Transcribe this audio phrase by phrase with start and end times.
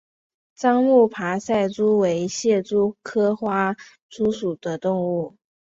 [0.55, 3.75] 樟木爬赛蛛为蟹蛛科花
[4.09, 5.35] 蛛属的动物。